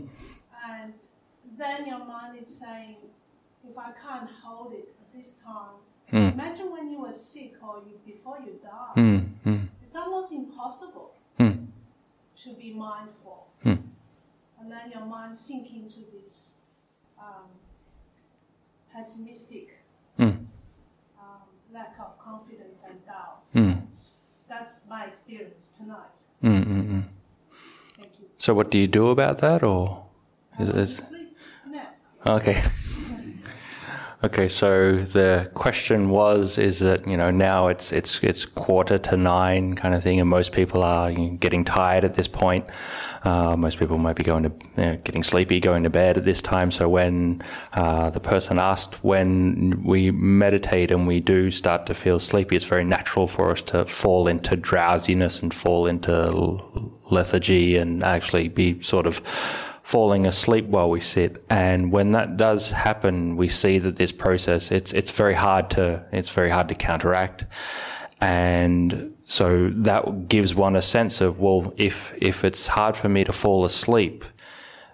[0.81, 0.95] And
[1.59, 2.97] then your mind is saying,
[3.69, 5.77] if I can't hold it at this time,
[6.11, 6.39] Hmm.
[6.41, 8.91] imagine when you were sick or you, before you die.
[9.01, 9.19] Hmm.
[9.45, 9.65] Hmm.
[9.85, 11.13] It's almost impossible.
[12.45, 13.49] To be mindful.
[13.63, 13.77] Hmm.
[14.61, 16.57] And then your mind sink into this
[17.19, 17.49] um,
[18.93, 19.69] pessimistic
[20.17, 20.29] Hmm.
[21.19, 23.53] um, lack of confidence and doubts.
[23.55, 23.71] Hmm.
[23.71, 26.19] That's, that's my experience tonight.
[26.41, 26.63] Hmm.
[26.63, 26.81] Hmm.
[26.81, 27.01] Hmm.
[27.99, 28.27] Thank you.
[28.39, 30.07] So what do you do about that or
[30.59, 31.37] is it, is, Sleep
[31.71, 31.89] now.
[32.27, 32.63] Okay.
[34.25, 39.17] Okay, so the question was: Is that you know now it's it's it's quarter to
[39.17, 42.65] nine kind of thing, and most people are getting tired at this point.
[43.25, 46.71] Uh, most people might be going to getting sleepy, going to bed at this time.
[46.71, 47.43] So when
[47.73, 52.65] uh, the person asked when we meditate and we do start to feel sleepy, it's
[52.65, 56.31] very natural for us to fall into drowsiness and fall into
[57.11, 61.45] lethargy and actually be sort of falling asleep while we sit.
[61.51, 66.05] And when that does happen, we see that this process it's it's very hard to
[66.13, 67.45] it's very hard to counteract.
[68.21, 73.25] And so that gives one a sense of well, if if it's hard for me
[73.25, 74.25] to fall asleep,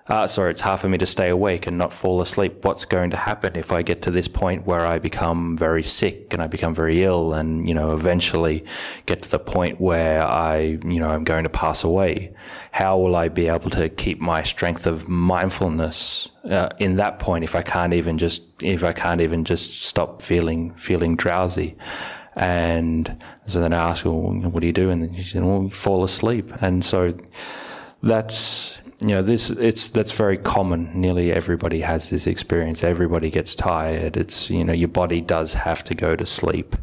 [0.08, 2.64] uh, sorry, it's hard for me to stay awake and not fall asleep.
[2.64, 6.32] What's going to happen if I get to this point where I become very sick
[6.32, 8.64] and I become very ill and, you know, eventually
[9.04, 12.32] get to the point where I, you know, I'm going to pass away?
[12.72, 17.44] How will I be able to keep my strength of mindfulness uh, in that point
[17.44, 21.76] if I can't even just, if I can't even just stop feeling, feeling drowsy?
[22.34, 24.88] And so then I ask, well, what do you do?
[24.88, 26.50] And she said, well, fall asleep.
[26.62, 27.14] And so
[28.02, 30.90] that's, you know, this it's that's very common.
[31.00, 32.82] Nearly everybody has this experience.
[32.82, 34.16] Everybody gets tired.
[34.16, 36.74] It's you know, your body does have to go to sleep.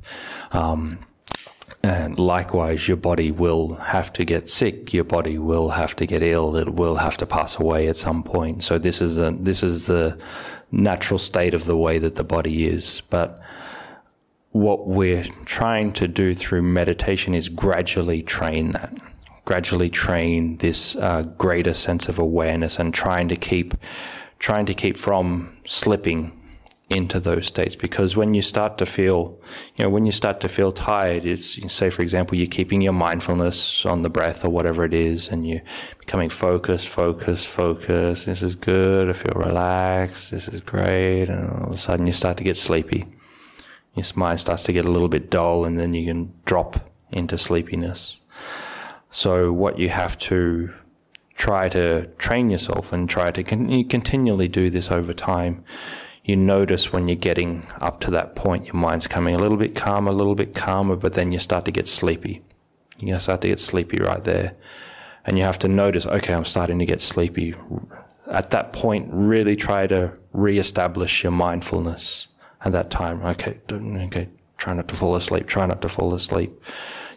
[0.52, 1.00] Um,
[1.84, 4.94] and likewise, your body will have to get sick.
[4.94, 6.56] Your body will have to get ill.
[6.56, 8.64] It will have to pass away at some point.
[8.64, 10.18] So this is a, this is the
[10.72, 13.02] natural state of the way that the body is.
[13.12, 13.40] But
[14.52, 18.98] what we're trying to do through meditation is gradually train that
[19.46, 23.76] gradually train this uh, greater sense of awareness and trying to keep
[24.40, 26.32] trying to keep from slipping
[26.90, 27.76] into those states.
[27.76, 29.40] Because when you start to feel
[29.76, 32.94] you know when you start to feel tired it's say for example you're keeping your
[32.94, 35.64] mindfulness on the breath or whatever it is and you're
[36.00, 38.26] becoming focused focused focused.
[38.26, 39.10] This is good.
[39.10, 40.32] I feel relaxed.
[40.32, 41.30] This is great.
[41.30, 43.06] And all of a sudden you start to get sleepy.
[43.96, 47.38] Your mind starts to get a little bit dull and then you can drop into
[47.38, 48.22] sleepiness
[49.16, 50.74] so what you have to
[51.36, 55.64] try to train yourself and try to con- you continually do this over time.
[56.26, 59.74] you notice when you're getting up to that point, your mind's coming a little bit
[59.74, 62.42] calmer, a little bit calmer, but then you start to get sleepy.
[63.00, 64.54] You start to get sleepy right there.
[65.26, 67.56] And you have to notice, okay, I'm starting to get sleepy.
[68.30, 72.28] At that point, really try to re-establish your mindfulness
[72.66, 73.24] at that time.
[73.24, 74.28] Okay, okay,
[74.58, 76.52] try not to fall asleep, try not to fall asleep.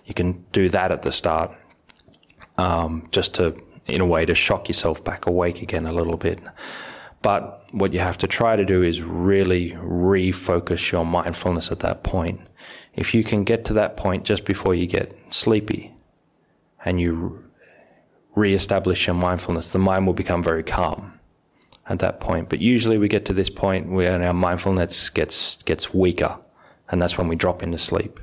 [0.04, 1.50] You can do that at the start,
[2.58, 3.56] um, just to,
[3.86, 6.40] in a way, to shock yourself back awake again a little bit.
[7.22, 12.02] But what you have to try to do is really refocus your mindfulness at that
[12.02, 12.40] point.
[12.94, 15.94] If you can get to that point just before you get sleepy
[16.84, 17.44] and you
[18.34, 21.18] re-establish your mindfulness, the mind will become very calm
[21.88, 22.48] at that point.
[22.48, 26.38] But usually we get to this point where our mindfulness gets, gets weaker
[26.90, 28.20] and that's when we drop into sleep.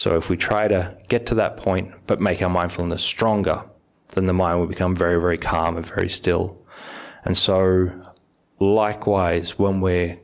[0.00, 3.62] So if we try to get to that point, but make our mindfulness stronger,
[4.14, 6.56] then the mind will become very, very calm and very still.
[7.22, 7.92] And so
[8.58, 10.18] likewise, when we're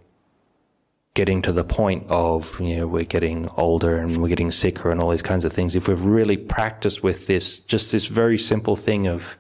[1.13, 4.99] getting to the point of, you know, we're getting older and we're getting sicker and
[4.99, 8.77] all these kinds of things, if we've really practiced with this, just this very simple
[8.77, 9.37] thing of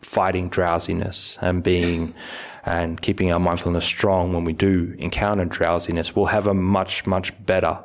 [0.00, 2.12] fighting drowsiness and being
[2.64, 7.32] and keeping our mindfulness strong when we do encounter drowsiness, we'll have a much, much
[7.46, 7.78] better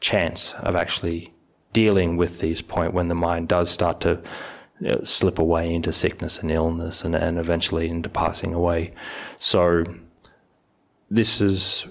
[0.00, 1.32] chance of actually
[1.72, 4.20] dealing with these point when the mind does start to
[4.80, 8.92] you know, slip away into sickness and illness and, and eventually into passing away.
[9.38, 9.84] So
[11.10, 11.86] this is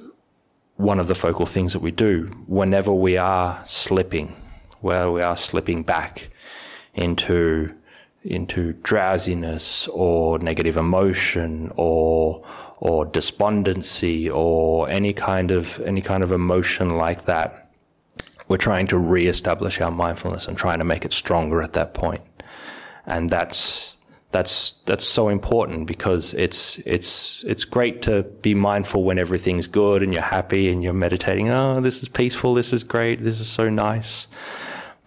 [0.75, 4.35] one of the focal things that we do whenever we are slipping,
[4.81, 6.29] where we are slipping back
[6.93, 7.75] into
[8.23, 12.43] into drowsiness or negative emotion or
[12.79, 17.68] or despondency or any kind of any kind of emotion like that
[18.49, 22.21] we're trying to re-establish our mindfulness and trying to make it stronger at that point.
[23.05, 23.95] and that's
[24.31, 30.03] that's that's so important because it's it's it's great to be mindful when everything's good
[30.03, 33.47] and you're happy and you're meditating oh this is peaceful this is great this is
[33.47, 34.27] so nice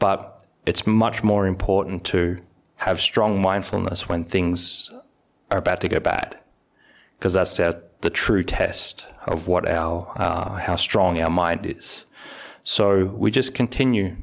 [0.01, 2.39] but it's much more important to
[2.77, 4.90] have strong mindfulness when things
[5.51, 6.39] are about to go bad,
[7.19, 12.05] because that's our, the true test of what our uh, how strong our mind is.
[12.65, 14.17] So we just continue,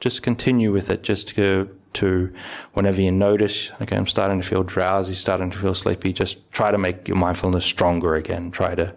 [0.00, 2.34] just continue with it, just to to
[2.72, 6.72] whenever you notice, okay, I'm starting to feel drowsy, starting to feel sleepy, just try
[6.72, 8.50] to make your mindfulness stronger again.
[8.50, 8.96] Try to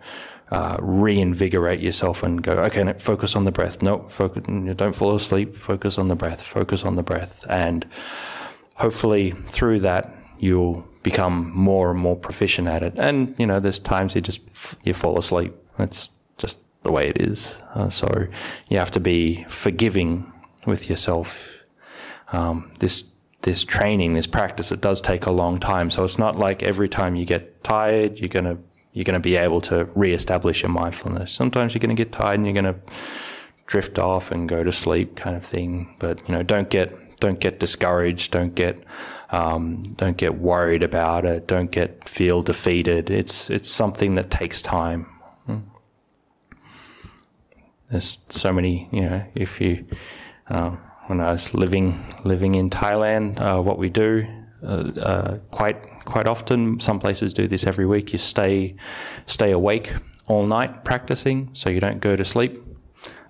[0.50, 3.84] uh, reinvigorate yourself and go, okay, no, focus on the breath.
[3.84, 4.44] No, focus,
[4.76, 5.56] don't fall asleep.
[5.56, 6.42] Focus on the breath.
[6.42, 7.46] Focus on the breath.
[7.48, 7.86] And
[8.76, 12.94] hopefully through that you'll become more and more proficient at it.
[12.98, 14.42] And you know, there's times you just
[14.84, 15.54] you fall asleep.
[15.78, 17.58] That's just the way it is.
[17.76, 18.28] Uh, so
[18.70, 20.32] you have to be forgiving
[20.66, 21.64] with yourself.
[22.32, 23.14] Um, this
[23.44, 25.90] this training, this practice, it does take a long time.
[25.90, 28.58] So it's not like every time you get tired, you're gonna
[28.94, 31.32] you're gonna be able to reestablish your mindfulness.
[31.32, 32.80] Sometimes you're gonna get tired and you're gonna
[33.68, 35.96] drift off and go to sleep, kind of thing.
[36.00, 38.32] But you know, don't get don't get discouraged.
[38.32, 38.84] Don't get
[39.32, 41.48] um, don't get worried about it.
[41.48, 43.10] Don't get feel defeated.
[43.10, 45.08] It's it's something that takes time.
[47.90, 49.24] There's so many, you know.
[49.36, 49.86] If you
[50.50, 50.72] uh,
[51.08, 54.28] when I was living living in Thailand, uh, what we do
[54.64, 56.80] uh, uh, quite quite often.
[56.80, 58.12] Some places do this every week.
[58.12, 58.76] You stay
[59.26, 59.94] stay awake
[60.26, 62.64] all night practicing, so you don't go to sleep.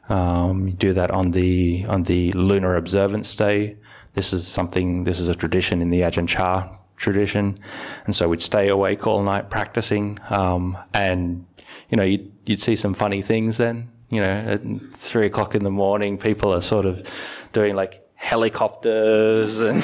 [0.09, 3.77] Um, you do that on the on the lunar observance day.
[4.13, 5.03] This is something.
[5.03, 7.59] This is a tradition in the Ajahn Chah tradition,
[8.05, 10.17] and so we'd stay awake all night practicing.
[10.29, 11.45] Um, and
[11.89, 13.91] you know, you'd, you'd see some funny things then.
[14.09, 14.61] You know, at
[14.93, 17.03] three o'clock in the morning, people are sort of
[17.51, 19.84] doing like helicopters and,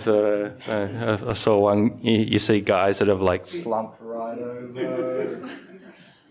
[0.00, 1.98] so uh, I saw one.
[2.02, 5.50] You, you, see guys that have like slumped right over.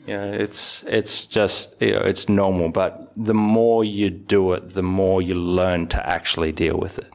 [0.07, 4.75] You know, it's it's just you know, it's normal, but the more you do it,
[4.75, 7.11] the more you learn to actually deal with it,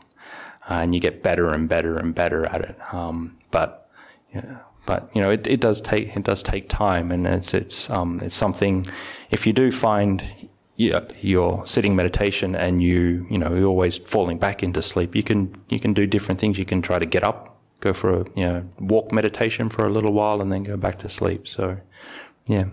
[0.68, 2.76] uh, and you get better and better and better at it.
[2.92, 3.88] Um, but
[4.34, 4.58] yeah,
[4.90, 8.18] but you know, it, it does take it does take time, and it's it's um,
[8.24, 8.84] it's something.
[9.30, 10.16] If you do find
[10.76, 15.54] your sitting meditation and you you know you're always falling back into sleep, you can
[15.68, 16.58] you can do different things.
[16.58, 19.90] You can try to get up, go for a you know walk meditation for a
[19.90, 21.46] little while, and then go back to sleep.
[21.46, 21.78] So
[22.46, 22.64] yeah.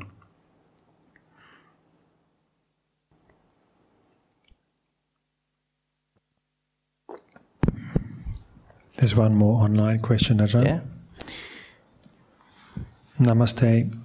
[8.96, 10.66] There's one more online question, Ajahn.
[10.66, 10.97] Yeah.
[13.20, 13.98] Namaste.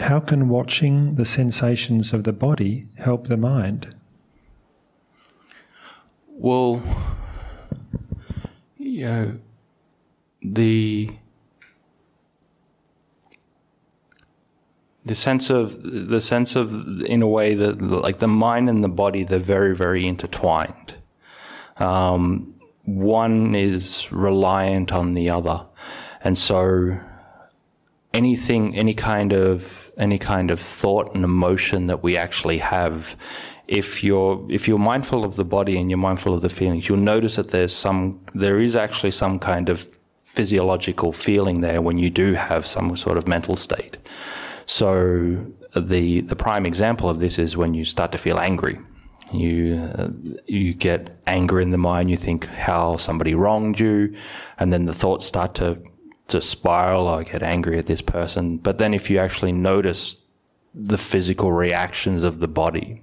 [0.00, 3.94] How can watching the sensations of the body help the mind?
[6.28, 6.82] Well,
[8.76, 9.38] you know,
[10.42, 11.10] the
[15.04, 18.88] the sense of the sense of in a way that like the mind and the
[18.88, 20.94] body they're very very intertwined
[21.78, 22.54] um,
[22.84, 25.64] one is reliant on the other
[26.22, 27.00] and so
[28.14, 33.16] anything any kind of any kind of thought and emotion that we actually have
[33.66, 36.98] if you're if you're mindful of the body and you're mindful of the feelings you'll
[36.98, 39.88] notice that there's some there is actually some kind of
[40.22, 43.98] physiological feeling there when you do have some sort of mental state
[44.64, 48.78] so the the prime example of this is when you start to feel angry.
[49.32, 50.08] You uh,
[50.46, 52.10] you get anger in the mind.
[52.10, 54.14] You think how somebody wronged you,
[54.58, 55.82] and then the thoughts start to
[56.28, 57.08] to spiral.
[57.08, 58.58] I get angry at this person.
[58.58, 60.18] But then if you actually notice
[60.74, 63.02] the physical reactions of the body,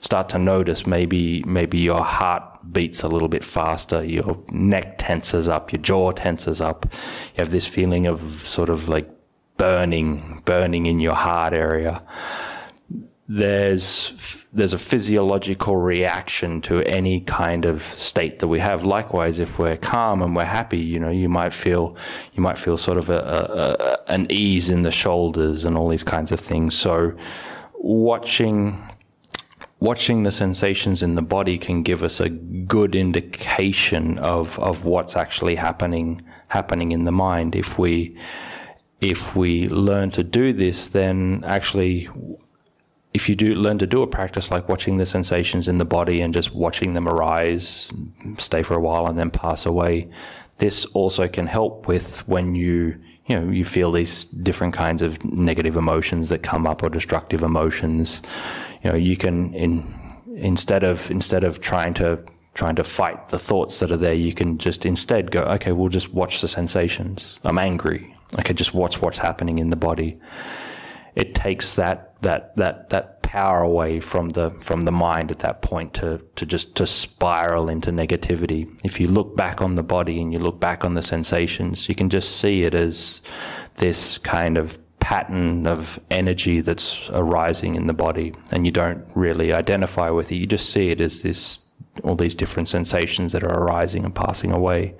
[0.00, 2.42] start to notice maybe maybe your heart
[2.72, 6.86] beats a little bit faster, your neck tenses up, your jaw tenses up.
[6.92, 9.08] You have this feeling of sort of like
[9.56, 12.02] burning, burning in your heart area.
[13.28, 18.84] There's there's a physiological reaction to any kind of state that we have.
[18.84, 21.96] Likewise, if we're calm and we're happy, you know, you might feel
[22.34, 23.18] you might feel sort of a,
[24.08, 26.76] a, an ease in the shoulders and all these kinds of things.
[26.76, 27.16] So,
[27.74, 28.88] watching
[29.80, 35.16] watching the sensations in the body can give us a good indication of of what's
[35.16, 38.16] actually happening happening in the mind if we
[39.00, 42.08] if we learn to do this, then actually,
[43.14, 46.20] if you do learn to do a practice like watching the sensations in the body
[46.20, 47.90] and just watching them arise,
[48.38, 50.08] stay for a while, and then pass away,
[50.58, 55.24] this also can help with when you you know you feel these different kinds of
[55.24, 58.20] negative emotions that come up or destructive emotions.
[58.82, 59.94] You know, you can in
[60.36, 62.18] instead of instead of trying to
[62.54, 65.88] trying to fight the thoughts that are there, you can just instead go, okay, we'll
[65.88, 67.38] just watch the sensations.
[67.44, 68.14] I'm angry.
[68.38, 70.18] Okay, just watch what's happening in the body.
[71.16, 75.60] It takes that that that that power away from the from the mind at that
[75.60, 78.68] point to to just to spiral into negativity.
[78.84, 81.94] If you look back on the body and you look back on the sensations, you
[81.94, 83.20] can just see it as
[83.76, 89.52] this kind of pattern of energy that's arising in the body and you don't really
[89.52, 90.36] identify with it.
[90.36, 91.60] You just see it as this
[92.04, 94.94] all these different sensations that are arising and passing away.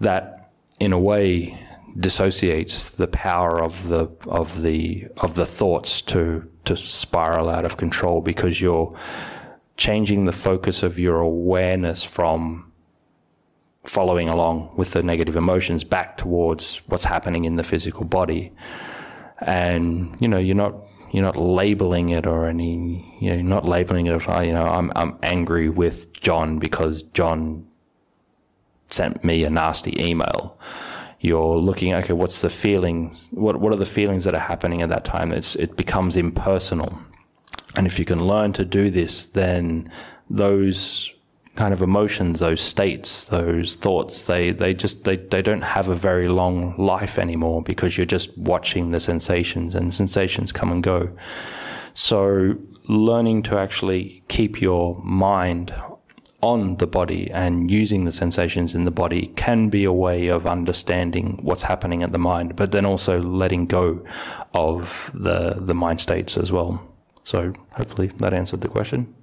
[0.00, 0.50] That
[0.80, 1.58] in a way
[1.98, 7.76] dissociates the power of the of the of the thoughts to to spiral out of
[7.76, 8.94] control because you're
[9.76, 12.72] changing the focus of your awareness from
[13.84, 18.52] following along with the negative emotions back towards what's happening in the physical body.
[19.40, 20.74] And you know you're not
[21.10, 24.52] you're not labeling it or any you know you're not labeling it of oh, you
[24.52, 27.66] know I'm I'm angry with John because John
[28.90, 30.58] sent me a nasty email
[31.20, 34.88] you're looking okay what's the feeling what what are the feelings that are happening at
[34.88, 35.32] that time?
[35.32, 36.98] It's it becomes impersonal.
[37.74, 39.90] And if you can learn to do this then
[40.30, 41.12] those
[41.56, 45.94] kind of emotions those states those thoughts they they just they, they don't have a
[45.94, 51.10] very long life anymore because you're just watching the sensations and sensations come and go.
[51.94, 52.56] So
[52.88, 55.74] learning to actually keep your mind
[56.40, 60.46] on the body and using the sensations in the body can be a way of
[60.46, 64.04] understanding what's happening at the mind, but then also letting go
[64.54, 66.80] of the the mind states as well.
[67.24, 69.14] So hopefully that answered the question.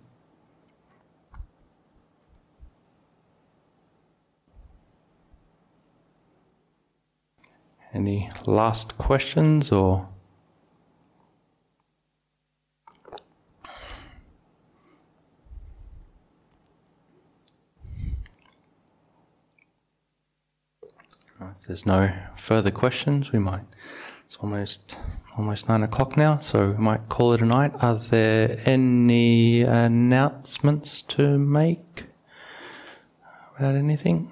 [7.94, 10.10] Any last questions or
[21.68, 23.64] There's no further questions, we might.
[24.28, 24.96] It's almost
[25.36, 27.74] almost nine o'clock now, so we might call it a night.
[27.82, 32.06] Are there any announcements to make
[33.58, 34.32] about anything?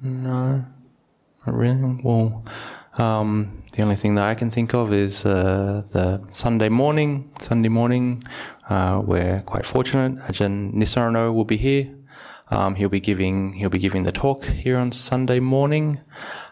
[0.00, 0.66] No,
[1.44, 2.00] not really.
[2.04, 2.44] Well,
[2.98, 7.28] um, the only thing that I can think of is uh, the Sunday morning.
[7.40, 8.22] Sunday morning,
[8.68, 10.16] uh, we're quite fortunate.
[10.28, 11.92] Ajahn Nisarno will be here.
[12.52, 16.00] Um, he'll be giving he'll be giving the talk here on Sunday morning.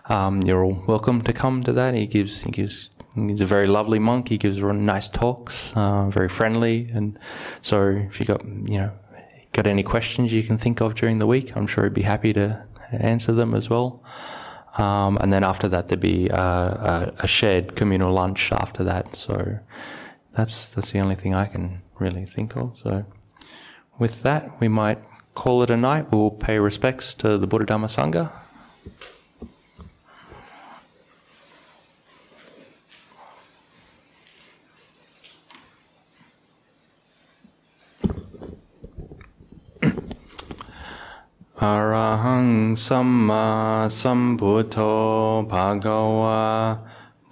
[0.08, 1.94] Um, you're all welcome to come to that.
[1.94, 4.30] He gives he gives he's a very lovely monk.
[4.30, 7.18] He gives nice talks, uh, very friendly, and
[7.60, 8.92] so if you got you know
[9.52, 12.32] got any questions you can think of during the week, I'm sure he'd be happy
[12.32, 14.02] to answer them as well.
[14.78, 19.16] Um, and then after that, there'd be a, a, shared communal lunch after that.
[19.16, 19.58] So
[20.32, 22.78] that's that's the only thing I can really think of.
[22.78, 23.04] So
[23.98, 24.98] with that, we might
[25.34, 26.10] call it a night.
[26.10, 28.30] We'll pay respects to the Buddha Dhamma Sangha.
[41.60, 46.78] Arahang Samma Sambuddho Bhagawa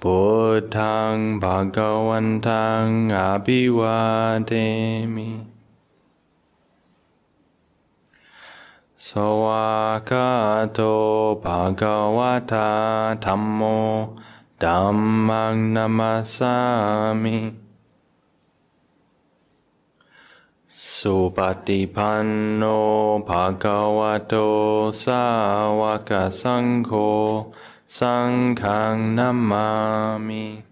[0.00, 4.68] Buddhang Bhagavantang Abhivademi
[9.08, 9.14] ส
[9.44, 9.70] วา
[10.10, 10.30] กา
[10.74, 10.80] โต
[11.44, 12.70] ภะคะวะตา
[13.24, 13.60] ธัมโม
[14.62, 14.98] ธัม
[15.28, 16.56] มังนัมสสา
[17.22, 17.36] มิ
[20.96, 22.26] สุปฏิปัน
[22.56, 22.62] โน
[23.28, 24.34] ภะคะวะโต
[25.02, 25.24] สา
[25.80, 26.90] วกสังโฆ
[27.98, 28.30] สัง
[28.60, 29.68] ฆังนัมมา
[30.26, 30.67] มิ